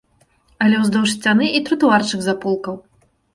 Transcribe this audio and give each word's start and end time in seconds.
Але 0.67 0.79
ўздоўж 0.85 1.09
сцяны 1.17 1.49
і 1.59 1.61
тратуарчык 1.67 2.19
з 2.29 2.33
аполкаў. 2.35 2.81